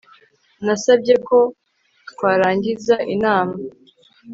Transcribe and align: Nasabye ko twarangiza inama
Nasabye 0.65 1.15
ko 1.27 1.37
twarangiza 2.09 2.95
inama 3.15 3.55